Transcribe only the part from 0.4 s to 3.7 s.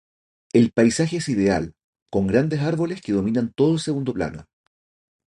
El paisaje es ideal, con grandes árboles que dominan